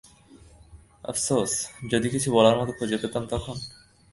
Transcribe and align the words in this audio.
আফসোস, 1.03 1.51
যদি 1.91 2.07
কিছু 2.09 2.27
বলার 2.31 2.55
মত 2.59 2.69
খুঁজে 2.77 2.97
পেতাম 2.97 3.23
তখন। 3.29 3.57